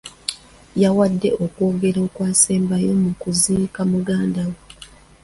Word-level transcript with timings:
Yawadde 0.81 1.29
okwogera 1.43 1.99
okwasembayo 2.07 2.91
mu 3.03 3.11
kuziika 3.21 3.81
muganda 3.91 4.41
we. 4.49 4.59